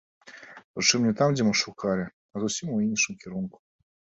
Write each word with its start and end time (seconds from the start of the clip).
Прычым 0.73 1.03
не 1.09 1.11
там, 1.19 1.29
дзе 1.37 1.43
мы 1.47 1.53
шукалі, 1.63 2.09
а 2.33 2.45
зусім 2.45 2.67
у 2.77 2.81
іншым 2.89 3.21
кірунку. 3.25 3.57